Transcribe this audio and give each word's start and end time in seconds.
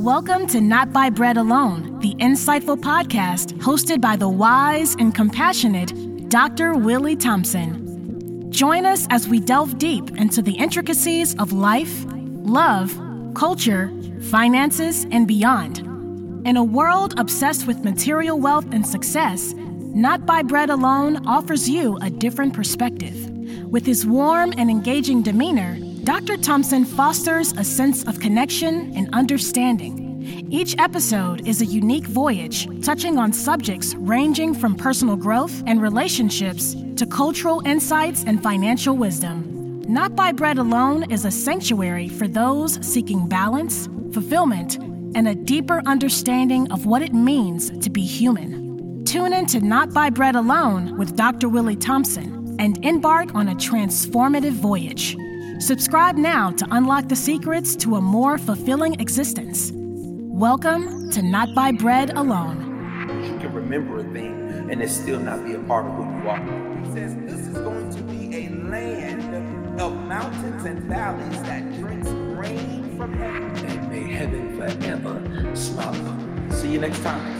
Welcome 0.00 0.46
to 0.46 0.62
Not 0.62 0.94
by 0.94 1.10
Bread 1.10 1.36
Alone, 1.36 1.98
the 1.98 2.14
insightful 2.14 2.80
podcast 2.80 3.52
hosted 3.58 4.00
by 4.00 4.16
the 4.16 4.30
wise 4.30 4.94
and 4.94 5.14
compassionate 5.14 5.92
Dr. 6.30 6.72
Willie 6.72 7.16
Thompson. 7.16 8.50
Join 8.50 8.86
us 8.86 9.06
as 9.10 9.28
we 9.28 9.40
delve 9.40 9.76
deep 9.76 10.16
into 10.16 10.40
the 10.40 10.54
intricacies 10.54 11.34
of 11.34 11.52
life, 11.52 12.06
love, 12.06 12.98
culture, 13.34 13.92
finances, 14.30 15.04
and 15.10 15.28
beyond. 15.28 15.80
In 16.46 16.56
a 16.56 16.64
world 16.64 17.12
obsessed 17.20 17.66
with 17.66 17.84
material 17.84 18.40
wealth 18.40 18.72
and 18.72 18.86
success, 18.86 19.52
Not 19.54 20.24
by 20.24 20.40
Bread 20.40 20.70
Alone 20.70 21.26
offers 21.26 21.68
you 21.68 21.98
a 21.98 22.08
different 22.08 22.54
perspective. 22.54 23.28
With 23.66 23.84
his 23.84 24.06
warm 24.06 24.54
and 24.56 24.70
engaging 24.70 25.20
demeanor, 25.20 25.76
Dr. 26.04 26.38
Thompson 26.38 26.86
fosters 26.86 27.52
a 27.52 27.64
sense 27.64 28.06
of 28.06 28.20
connection 28.20 28.90
and 28.96 29.14
understanding. 29.14 30.46
Each 30.50 30.74
episode 30.78 31.46
is 31.46 31.60
a 31.60 31.66
unique 31.66 32.06
voyage 32.06 32.66
touching 32.82 33.18
on 33.18 33.34
subjects 33.34 33.94
ranging 33.96 34.54
from 34.54 34.74
personal 34.74 35.14
growth 35.14 35.62
and 35.66 35.82
relationships 35.82 36.74
to 36.96 37.06
cultural 37.06 37.60
insights 37.66 38.24
and 38.26 38.42
financial 38.42 38.96
wisdom. 38.96 39.82
Not 39.82 40.16
by 40.16 40.32
Bread 40.32 40.56
Alone 40.56 41.10
is 41.10 41.26
a 41.26 41.30
sanctuary 41.30 42.08
for 42.08 42.26
those 42.26 42.84
seeking 42.86 43.28
balance, 43.28 43.86
fulfillment, 44.12 44.76
and 45.14 45.28
a 45.28 45.34
deeper 45.34 45.82
understanding 45.84 46.70
of 46.72 46.86
what 46.86 47.02
it 47.02 47.12
means 47.12 47.70
to 47.78 47.90
be 47.90 48.02
human. 48.02 49.04
Tune 49.04 49.34
in 49.34 49.44
to 49.46 49.60
Not 49.60 49.92
by 49.92 50.08
Bread 50.08 50.34
Alone 50.34 50.96
with 50.96 51.14
Dr. 51.14 51.50
Willie 51.50 51.76
Thompson 51.76 52.56
and 52.58 52.82
embark 52.84 53.34
on 53.34 53.48
a 53.48 53.54
transformative 53.54 54.52
voyage. 54.52 55.14
Subscribe 55.60 56.16
now 56.16 56.50
to 56.52 56.66
unlock 56.70 57.08
the 57.08 57.14
secrets 57.14 57.76
to 57.76 57.96
a 57.96 58.00
more 58.00 58.38
fulfilling 58.38 58.98
existence. 58.98 59.70
Welcome 59.74 61.10
to 61.10 61.20
Not 61.20 61.54
by 61.54 61.70
Bread 61.70 62.16
Alone. 62.16 62.56
You 63.22 63.38
can 63.38 63.52
remember 63.52 63.98
a 63.98 64.04
thing 64.04 64.70
and 64.70 64.80
it 64.80 64.88
still 64.88 65.20
not 65.20 65.44
be 65.44 65.52
a 65.52 65.58
part 65.58 65.84
of 65.84 65.96
who 65.96 66.04
you 66.04 66.30
are. 66.30 66.82
He 66.82 66.92
says 66.92 67.14
this 67.26 67.46
is 67.46 67.58
going 67.58 67.94
to 67.94 68.02
be 68.04 68.46
a 68.46 68.48
land 68.48 69.78
of 69.78 69.94
mountains 70.06 70.64
and 70.64 70.82
valleys 70.84 71.42
that 71.42 71.70
drinks 71.78 72.08
rain 72.08 72.96
from 72.96 73.12
heaven. 73.12 73.66
And 73.66 73.90
may 73.90 74.10
heaven 74.10 74.56
forever 74.56 75.54
smile. 75.54 76.52
See 76.52 76.72
you 76.72 76.80
next 76.80 77.02
time. 77.02 77.39